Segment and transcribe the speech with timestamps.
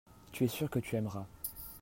[0.31, 1.27] tu es sûr que tu aimeras.